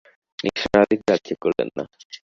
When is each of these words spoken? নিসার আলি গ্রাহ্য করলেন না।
নিসার 0.39 0.75
আলি 0.81 0.95
গ্রাহ্য 1.01 1.29
করলেন 1.43 1.69
না। 1.77 1.83